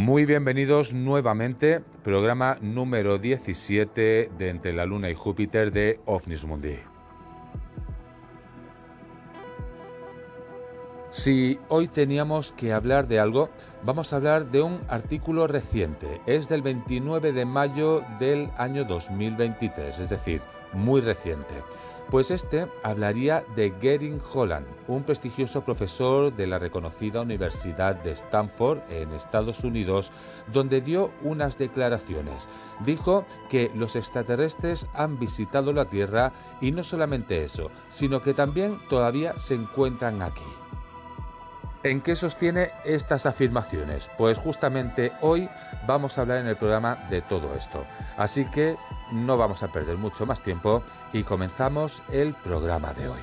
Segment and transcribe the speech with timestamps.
[0.00, 6.78] Muy bienvenidos nuevamente, programa número 17 de Entre la Luna y Júpiter de OVNIS Mundi.
[11.10, 13.50] Si hoy teníamos que hablar de algo,
[13.82, 16.22] vamos a hablar de un artículo reciente.
[16.24, 20.40] Es del 29 de mayo del año 2023, es decir,
[20.72, 21.56] muy reciente.
[22.10, 28.80] Pues este hablaría de Gering Holland, un prestigioso profesor de la reconocida Universidad de Stanford
[28.90, 30.10] en Estados Unidos,
[30.52, 32.48] donde dio unas declaraciones.
[32.84, 38.80] Dijo que los extraterrestres han visitado la Tierra y no solamente eso, sino que también
[38.88, 40.59] todavía se encuentran aquí.
[41.82, 44.10] ¿En qué sostiene estas afirmaciones?
[44.18, 45.48] Pues justamente hoy
[45.86, 47.86] vamos a hablar en el programa de todo esto.
[48.18, 48.76] Así que
[49.12, 50.82] no vamos a perder mucho más tiempo
[51.14, 53.20] y comenzamos el programa de hoy.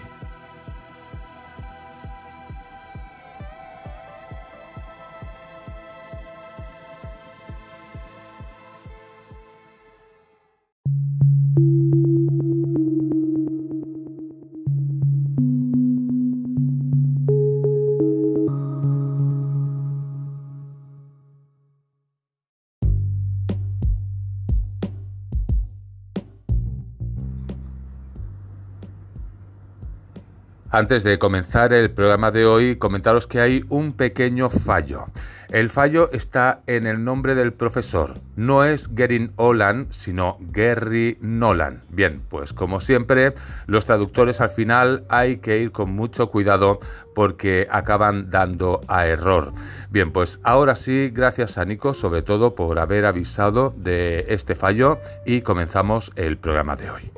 [30.77, 35.07] Antes de comenzar el programa de hoy, comentaros que hay un pequeño fallo.
[35.49, 38.19] El fallo está en el nombre del profesor.
[38.35, 41.81] No es Gerin Olan, sino Gary Nolan.
[41.89, 43.33] Bien, pues como siempre,
[43.65, 46.77] los traductores al final hay que ir con mucho cuidado
[47.15, 49.53] porque acaban dando a error.
[49.89, 54.99] Bien, pues ahora sí, gracias a Nico sobre todo por haber avisado de este fallo
[55.25, 57.16] y comenzamos el programa de hoy.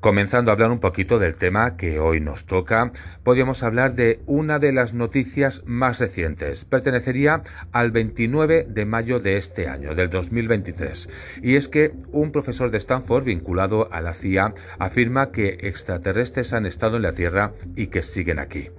[0.00, 2.90] Comenzando a hablar un poquito del tema que hoy nos toca,
[3.22, 6.64] podríamos hablar de una de las noticias más recientes.
[6.64, 11.10] Pertenecería al 29 de mayo de este año, del 2023.
[11.42, 16.64] Y es que un profesor de Stanford vinculado a la CIA afirma que extraterrestres han
[16.64, 18.70] estado en la Tierra y que siguen aquí.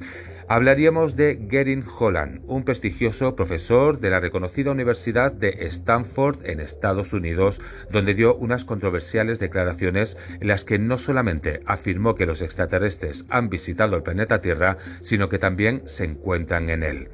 [0.54, 7.14] Hablaríamos de Gerin Holland, un prestigioso profesor de la reconocida Universidad de Stanford en Estados
[7.14, 13.24] Unidos, donde dio unas controversiales declaraciones en las que no solamente afirmó que los extraterrestres
[13.30, 17.08] han visitado el planeta Tierra, sino que también se encuentran en él.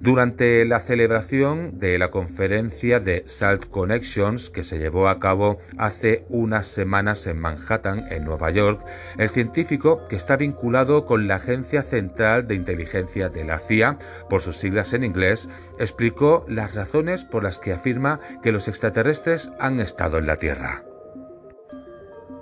[0.00, 6.24] Durante la celebración de la conferencia de Salt Connections que se llevó a cabo hace
[6.30, 8.82] unas semanas en Manhattan, en Nueva York,
[9.18, 13.98] el científico, que está vinculado con la Agencia Central de Inteligencia de la CIA,
[14.30, 19.50] por sus siglas en inglés, explicó las razones por las que afirma que los extraterrestres
[19.58, 20.82] han estado en la Tierra.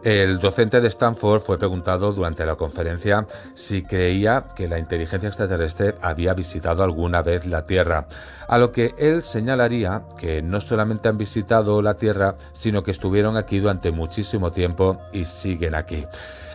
[0.04, 5.96] El docente de Stanford fue preguntado durante la conferencia si creía que la inteligencia extraterrestre
[6.00, 8.06] había visitado alguna vez la Tierra,
[8.46, 13.36] a lo que él señalaría que no solamente han visitado la Tierra, sino que estuvieron
[13.36, 16.06] aquí durante muchísimo tiempo y siguen aquí.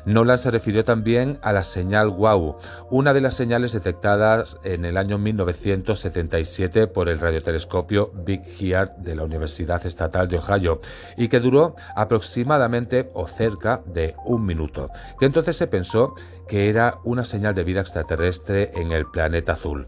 [0.05, 2.57] Nolan se refirió también a la señal WOW,
[2.89, 9.15] una de las señales detectadas en el año 1977 por el radiotelescopio Big Heart de
[9.15, 10.81] la Universidad Estatal de Ohio
[11.15, 14.89] y que duró aproximadamente o cerca de un minuto,
[15.19, 16.13] que entonces se pensó
[16.47, 19.87] que era una señal de vida extraterrestre en el planeta azul.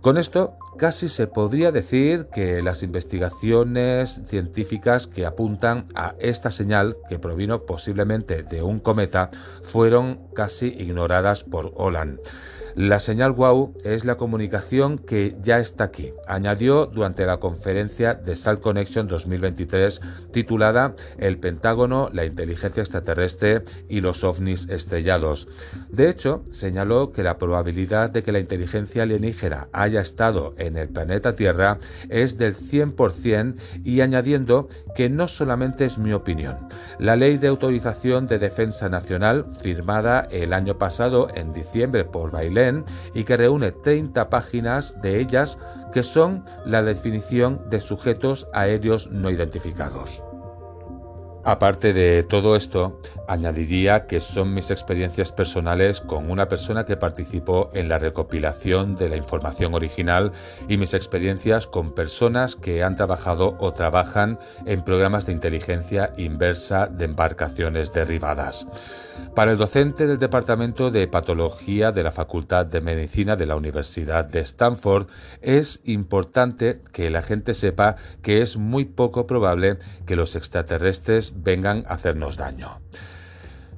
[0.00, 6.96] Con esto, casi se podría decir que las investigaciones científicas que apuntan a esta señal,
[7.10, 9.30] que provino posiblemente de un cometa,
[9.62, 12.18] fueron casi ignoradas por Holland.
[12.76, 18.36] La señal WOW es la comunicación que ya está aquí, añadió durante la conferencia de
[18.36, 20.00] Salt Connection 2023
[20.32, 25.48] titulada El Pentágono, la inteligencia extraterrestre y los ovnis estrellados.
[25.90, 30.88] De hecho, señaló que la probabilidad de que la inteligencia alienígena haya estado en el
[30.88, 31.78] planeta Tierra
[32.08, 36.56] es del 100% y añadiendo que no solamente es mi opinión.
[36.98, 42.32] La Ley de Autorización de Defensa Nacional, firmada el año pasado en diciembre por
[43.14, 45.58] Y que reúne 30 páginas de ellas
[45.92, 50.22] que son la definición de sujetos aéreos no identificados.
[51.42, 57.70] Aparte de todo esto, añadiría que son mis experiencias personales con una persona que participó
[57.72, 60.32] en la recopilación de la información original
[60.68, 66.88] y mis experiencias con personas que han trabajado o trabajan en programas de inteligencia inversa
[66.88, 68.66] de embarcaciones derribadas.
[69.34, 74.24] Para el docente del Departamento de Patología de la Facultad de Medicina de la Universidad
[74.24, 75.06] de Stanford,
[75.40, 81.84] es importante que la gente sepa que es muy poco probable que los extraterrestres vengan
[81.86, 82.80] a hacernos daño.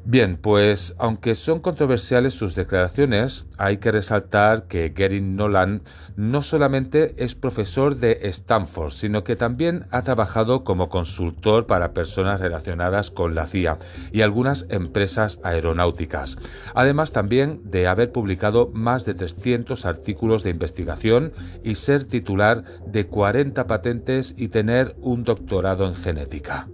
[0.04, 5.82] Bien, pues aunque son controversiales sus declaraciones, hay que resaltar que Gary Nolan
[6.16, 12.40] no solamente es profesor de Stanford, sino que también ha trabajado como consultor para personas
[12.40, 13.78] relacionadas con la CIA
[14.10, 16.36] y algunas empresas aeronáuticas,
[16.74, 21.32] además también de haber publicado más de 300 artículos de investigación
[21.62, 26.66] y ser titular de 40 patentes y tener un doctorado en genética.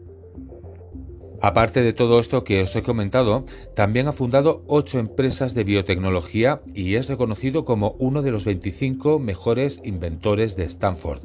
[1.41, 3.45] Aparte de todo esto que os he comentado,
[3.75, 9.19] también ha fundado ocho empresas de biotecnología y es reconocido como uno de los 25
[9.21, 11.21] mejores inventores de Stanford.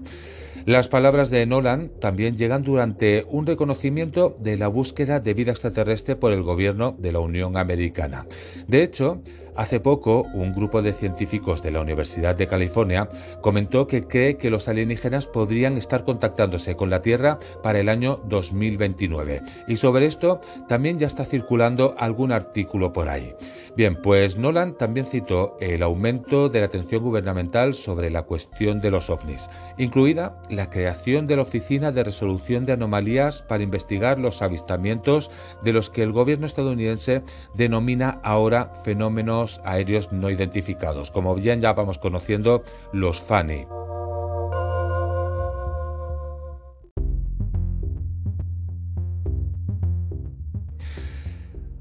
[0.66, 6.16] Las palabras de Nolan también llegan durante un reconocimiento de la búsqueda de vida extraterrestre
[6.16, 8.26] por el gobierno de la Unión Americana.
[8.68, 9.20] De hecho,
[9.56, 13.08] Hace poco, un grupo de científicos de la Universidad de California
[13.42, 18.20] comentó que cree que los alienígenas podrían estar contactándose con la Tierra para el año
[18.26, 19.44] 2029.
[19.68, 23.36] Y sobre esto también ya está circulando algún artículo por ahí.
[23.76, 28.92] Bien, pues Nolan también citó el aumento de la atención gubernamental sobre la cuestión de
[28.92, 34.42] los ovnis, incluida la creación de la Oficina de Resolución de Anomalías para investigar los
[34.42, 35.32] avistamientos
[35.64, 37.24] de los que el gobierno estadounidense
[37.56, 43.66] denomina ahora fenómenos aéreos no identificados, como bien ya vamos conociendo los FANI.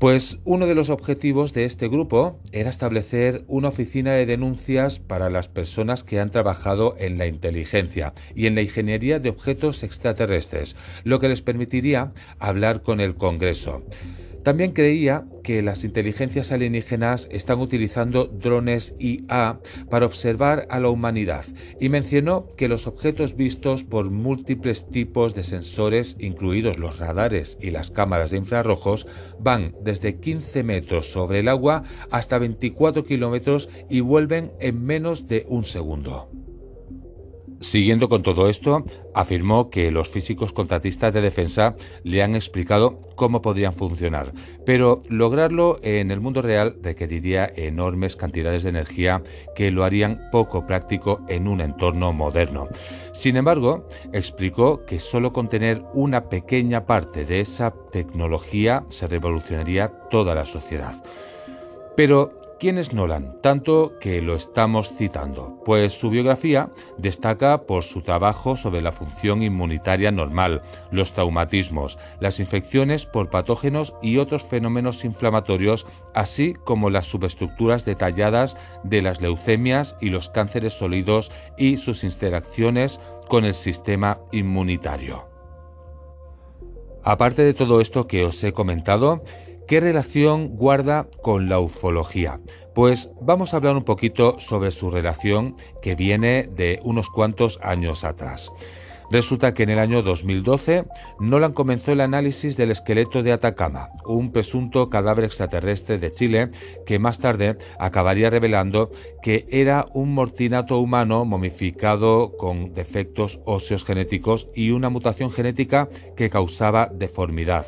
[0.03, 5.31] Pues uno de los objetivos de este grupo era establecer una oficina de denuncias para
[5.31, 10.75] las personas que han trabajado en la inteligencia y en la ingeniería de objetos extraterrestres,
[11.05, 12.11] lo que les permitiría
[12.41, 13.85] hablar con el Congreso.
[14.43, 21.45] También creía que las inteligencias alienígenas están utilizando drones IA para observar a la humanidad
[21.81, 27.71] y mencionó que los objetos vistos por múltiples tipos de sensores, incluidos los radares y
[27.71, 29.07] las cámaras de infrarrojos,
[29.39, 35.47] van desde 15 metros sobre el agua hasta 24 kilómetros y vuelven en menos de
[35.49, 36.29] un segundo.
[37.63, 38.83] Siguiendo con todo esto,
[39.15, 44.33] afirmó que los físicos contratistas de defensa le han explicado cómo podrían funcionar,
[44.67, 49.23] pero lograrlo en el mundo real requeriría enormes cantidades de energía
[49.55, 52.67] que lo harían poco práctico en un entorno moderno.
[53.13, 59.87] Sin embargo, explicó que solo con tener una pequeña parte de esa tecnología se revolucionaría
[60.11, 61.01] toda la sociedad.
[61.95, 63.41] Pero ¿Quién es Nolan?
[63.43, 65.61] Tanto que lo estamos citando.
[65.65, 70.63] Pues su biografía destaca por su trabajo sobre la función inmunitaria normal,
[70.93, 78.57] los traumatismos, las infecciones por patógenos y otros fenómenos inflamatorios, así como las subestructuras detalladas
[78.85, 85.27] de las leucemias y los cánceres sólidos y sus interacciones con el sistema inmunitario.
[87.03, 89.25] Aparte de todo esto que os he comentado,
[89.67, 92.41] ¿Qué relación guarda con la ufología?
[92.75, 98.05] Pues vamos a hablar un poquito sobre su relación que viene de unos cuantos años
[98.05, 98.53] atrás.
[99.11, 100.87] Resulta que en el año 2012
[101.21, 106.51] Nolan comenzó el análisis del esqueleto de Atacama, un presunto cadáver extraterrestre de Chile
[106.87, 108.91] que más tarde acabaría revelando
[109.23, 116.31] que era un mortinato humano momificado con defectos óseos genéticos y una mutación genética que
[116.31, 117.67] causaba deformidad.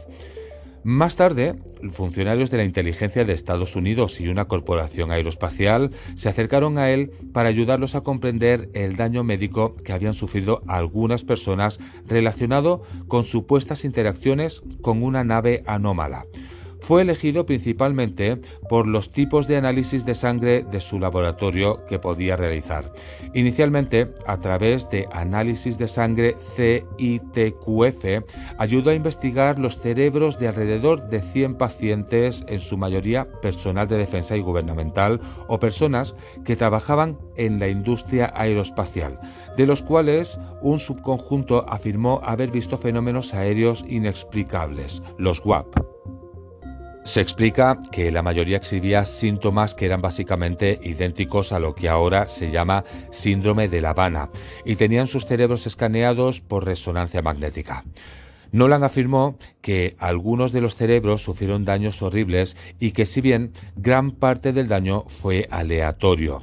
[0.84, 1.54] Más tarde,
[1.92, 7.10] funcionarios de la inteligencia de Estados Unidos y una corporación aeroespacial se acercaron a él
[7.32, 13.86] para ayudarlos a comprender el daño médico que habían sufrido algunas personas relacionado con supuestas
[13.86, 16.26] interacciones con una nave anómala
[16.84, 18.36] fue elegido principalmente
[18.68, 22.92] por los tipos de análisis de sangre de su laboratorio que podía realizar.
[23.32, 28.04] Inicialmente, a través de análisis de sangre CITQF,
[28.58, 33.96] ayudó a investigar los cerebros de alrededor de 100 pacientes, en su mayoría personal de
[33.96, 36.14] defensa y gubernamental o personas
[36.44, 39.18] que trabajaban en la industria aeroespacial,
[39.56, 45.93] de los cuales un subconjunto afirmó haber visto fenómenos aéreos inexplicables, los WAP.
[47.04, 52.24] Se explica que la mayoría exhibía síntomas que eran básicamente idénticos a lo que ahora
[52.24, 54.30] se llama síndrome de La Habana
[54.64, 57.84] y tenían sus cerebros escaneados por resonancia magnética.
[58.52, 64.12] Nolan afirmó que algunos de los cerebros sufrieron daños horribles y que si bien gran
[64.12, 66.42] parte del daño fue aleatorio,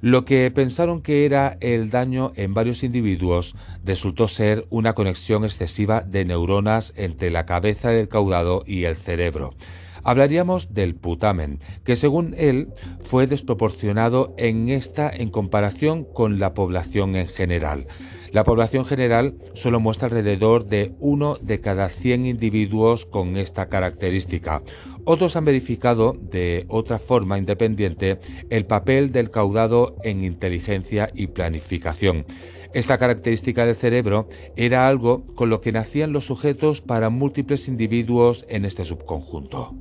[0.00, 6.00] lo que pensaron que era el daño en varios individuos resultó ser una conexión excesiva
[6.00, 9.54] de neuronas entre la cabeza del caudado y el cerebro.
[10.02, 12.68] Hablaríamos del putamen, que según él
[13.02, 17.86] fue desproporcionado en esta en comparación con la población en general.
[18.32, 24.62] La población general solo muestra alrededor de uno de cada 100 individuos con esta característica.
[25.04, 32.24] Otros han verificado de otra forma independiente el papel del caudado en inteligencia y planificación.
[32.72, 38.46] Esta característica del cerebro era algo con lo que nacían los sujetos para múltiples individuos
[38.48, 39.74] en este subconjunto.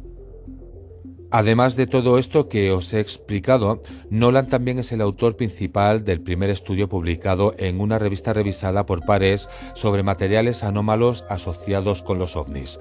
[1.32, 6.22] Además de todo esto que os he explicado, Nolan también es el autor principal del
[6.22, 12.36] primer estudio publicado en una revista revisada por pares sobre materiales anómalos asociados con los
[12.36, 12.80] ovnis.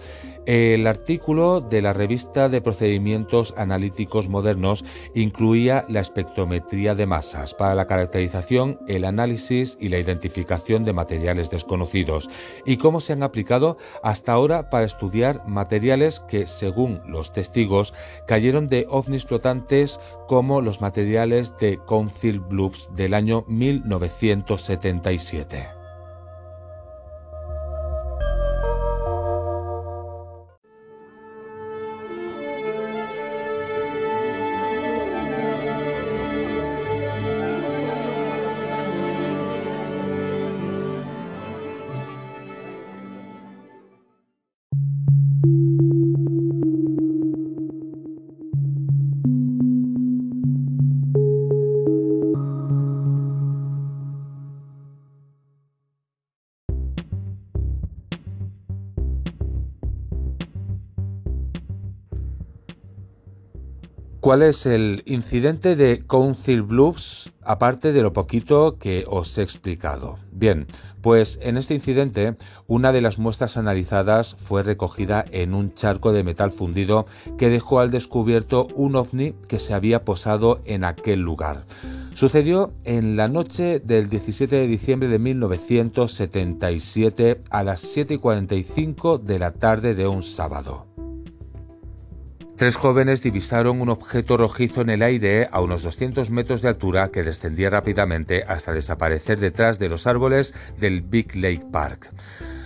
[0.49, 4.83] El artículo de la revista de procedimientos analíticos modernos
[5.14, 11.50] incluía la espectrometría de masas para la caracterización, el análisis y la identificación de materiales
[11.50, 12.31] desconocidos
[12.64, 17.93] y cómo se han aplicado hasta ahora para estudiar materiales que, según los testigos,
[18.26, 25.78] cayeron de ovnis flotantes como los materiales de Council Bluffs del año 1977.
[64.21, 70.19] ¿Cuál es el incidente de Council Bluffs, aparte de lo poquito que os he explicado?
[70.33, 70.67] Bien,
[71.03, 72.35] pues en este incidente
[72.67, 77.07] una de las muestras analizadas fue recogida en un charco de metal fundido
[77.39, 81.65] que dejó al descubierto un ovni que se había posado en aquel lugar.
[82.15, 89.53] Sucedió en la noche del 17 de diciembre de 1977 a las 7.45 de la
[89.53, 90.88] tarde de un sábado.
[92.59, 97.12] Tres jóvenes divisaron un objeto rojizo en el aire a unos 200 metros de altura
[97.12, 102.11] que descendía rápidamente hasta desaparecer detrás de los árboles del Big Lake Park.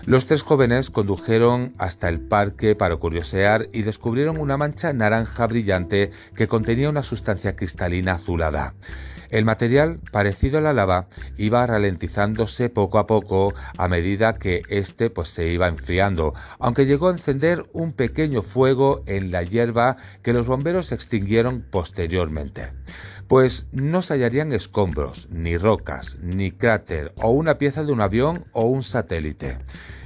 [0.06, 6.10] Los tres jóvenes condujeron hasta el parque para curiosear y descubrieron una mancha naranja brillante
[6.34, 8.72] que contenía una sustancia cristalina azulada.
[9.32, 11.06] El material, parecido a la lava,
[11.38, 17.08] iba ralentizándose poco a poco a medida que éste pues, se iba enfriando, aunque llegó
[17.08, 22.72] a encender un pequeño fuego en la hierba que los bomberos extinguieron posteriormente
[23.26, 28.44] pues no se hallarían escombros, ni rocas, ni cráter o una pieza de un avión
[28.52, 29.56] o un satélite.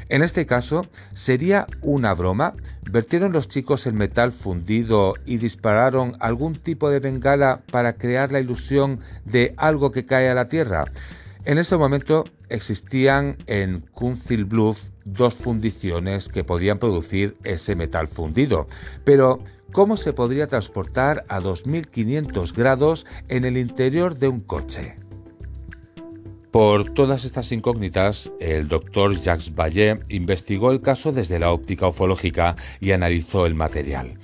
[0.09, 2.55] En este caso, ¿sería una broma?
[2.89, 8.39] ¿Vertieron los chicos el metal fundido y dispararon algún tipo de bengala para crear la
[8.39, 10.85] ilusión de algo que cae a la Tierra?
[11.45, 18.69] En ese momento existían en Council Bluff dos fundiciones que podían producir ese metal fundido,
[19.05, 19.41] pero
[19.73, 25.06] ¿cómo se podría transportar a 2500 grados en el interior de un coche?
[26.57, 32.57] Por todas estas incógnitas, el doctor Jacques Vallée investigó el caso desde la óptica ufológica
[32.81, 34.15] y analizó el material.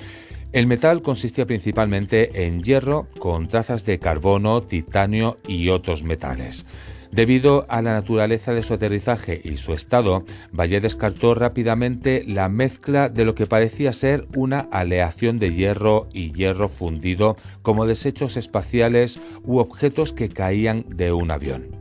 [0.51, 6.65] El metal consistía principalmente en hierro con trazas de carbono, titanio y otros metales.
[7.11, 10.25] Debido a la naturaleza de su aterrizaje y su estado,
[10.59, 16.33] Valle descartó rápidamente la mezcla de lo que parecía ser una aleación de hierro y
[16.33, 21.77] hierro fundido como desechos espaciales u objetos que caían de un avión.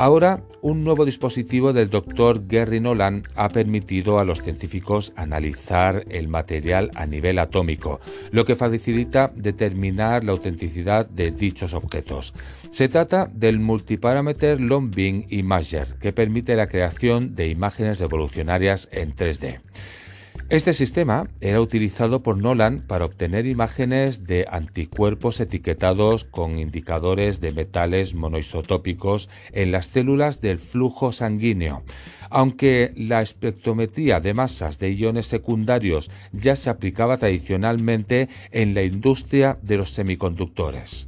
[0.00, 6.26] Ahora, un nuevo dispositivo del doctor Gary Nolan ha permitido a los científicos analizar el
[6.26, 12.32] material a nivel atómico, lo que facilita determinar la autenticidad de dichos objetos.
[12.70, 19.14] Se trata del Multiparameter Long Beam Imager, que permite la creación de imágenes revolucionarias en
[19.14, 19.60] 3D.
[20.50, 27.52] Este sistema era utilizado por Nolan para obtener imágenes de anticuerpos etiquetados con indicadores de
[27.52, 31.84] metales monoisotópicos en las células del flujo sanguíneo.
[32.30, 39.56] Aunque la espectrometría de masas de iones secundarios ya se aplicaba tradicionalmente en la industria
[39.62, 41.06] de los semiconductores.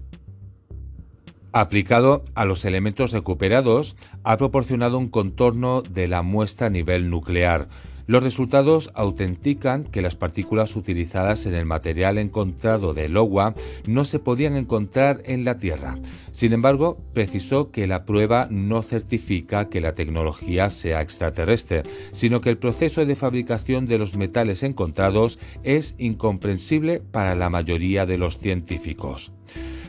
[1.50, 7.68] Aplicado a los elementos recuperados, ha proporcionado un contorno de la muestra a nivel nuclear,
[8.06, 13.54] Los resultados autentican que las partículas utilizadas en el material encontrado del LOWA
[13.86, 15.98] no se podían encontrar en la Tierra.
[16.32, 21.82] Sin embargo, precisó que la prueba no certifica que la tecnología sea extraterrestre,
[22.12, 28.06] sino que el proceso de fabricación de los metales encontrados es incomprensible para la mayoría
[28.06, 29.32] de los científicos.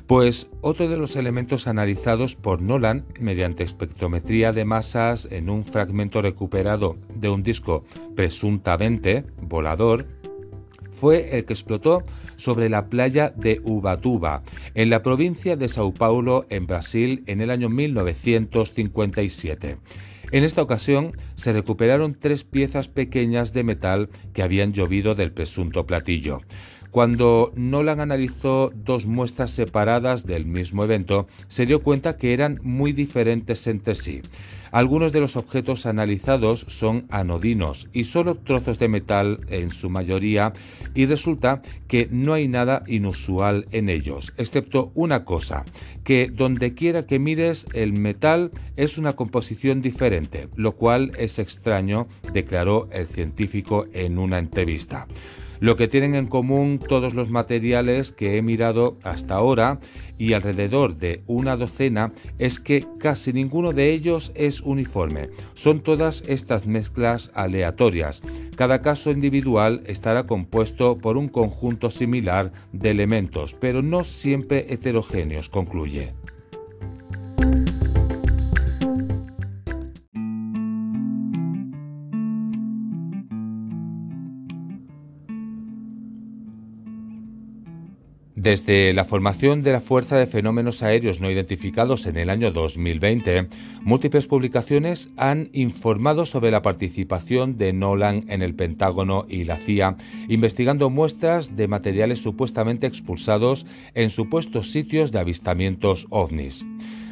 [0.08, 6.22] Pues otro de los elementos analizados por Nolan mediante espectrometría de masas en un fragmento
[6.22, 10.06] recuperado de un disco presuntamente volador
[10.92, 12.04] fue el que explotó
[12.36, 14.44] sobre la playa de Ubatuba,
[14.76, 19.78] en la provincia de Sao Paulo, en Brasil, en el año 1957.
[20.32, 25.86] En esta ocasión se recuperaron tres piezas pequeñas de metal que habían llovido del presunto
[25.86, 26.42] platillo.
[26.94, 32.94] Cuando Nolan analizó dos muestras separadas del mismo evento, se dio cuenta que eran muy
[32.94, 34.22] diferentes entre sí.
[34.72, 40.54] Algunos de los objetos analizados son anodinos y solo trozos de metal en su mayoría
[40.94, 45.66] y resulta que no hay nada inusual en ellos, excepto una cosa,
[46.04, 52.08] que donde quiera que mires el metal es una composición diferente, lo cual es extraño,
[52.34, 55.08] declaró el científico en una entrevista.
[55.64, 59.80] Lo que tienen en común todos los materiales que he mirado hasta ahora
[60.18, 65.30] y alrededor de una docena es que casi ninguno de ellos es uniforme.
[65.54, 68.22] Son todas estas mezclas aleatorias.
[68.58, 75.48] Cada caso individual estará compuesto por un conjunto similar de elementos, pero no siempre heterogéneos,
[75.48, 76.12] concluye.
[88.44, 93.48] Desde la formación de la Fuerza de Fenómenos Aéreos No Identificados en el año 2020,
[93.84, 99.96] múltiples publicaciones han informado sobre la participación de Nolan en el Pentágono y la CIA,
[100.28, 106.66] investigando muestras de materiales supuestamente expulsados en supuestos sitios de avistamientos ovnis.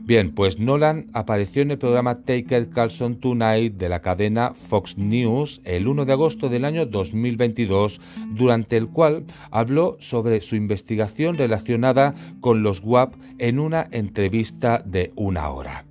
[0.04, 5.62] Bien, pues Nolan apareció en el programa Taker Carlson Tonight de la cadena Fox News
[5.64, 12.16] el 1 de agosto del año 2022, durante el cual habló sobre su investigación relacionada
[12.42, 15.86] con los WAP en una entrevista de una hora.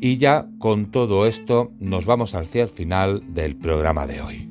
[0.00, 4.49] Y ya con todo esto nos vamos hacia el final del programa de hoy.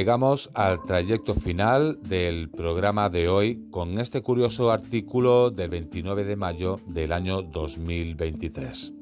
[0.00, 6.36] Llegamos al trayecto final del programa de hoy con este curioso artículo del 29 de
[6.36, 8.94] mayo del año 2023.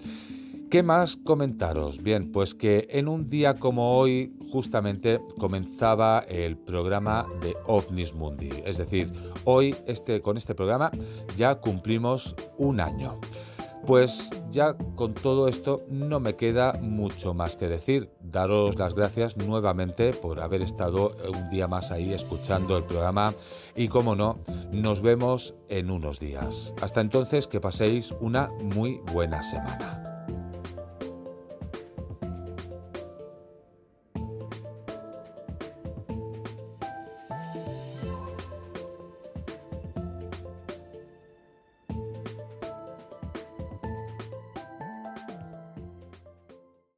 [0.68, 2.02] ¿Qué más comentaros?
[2.02, 8.50] Bien, pues que en un día como hoy justamente comenzaba el programa de OVNIS Mundi.
[8.66, 9.12] Es decir,
[9.44, 10.90] hoy este, con este programa
[11.36, 13.20] ya cumplimos un año.
[13.88, 18.10] Pues ya con todo esto no me queda mucho más que decir.
[18.20, 23.32] Daros las gracias nuevamente por haber estado un día más ahí escuchando el programa
[23.74, 24.40] y como no,
[24.72, 26.74] nos vemos en unos días.
[26.82, 30.17] Hasta entonces que paséis una muy buena semana.